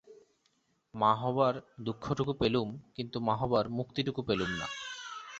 [0.93, 1.53] মা হবার
[1.79, 4.67] দুঃখটুকু পেলুম কিন্তু মা হবার মুক্তিটুকু পেলুম না।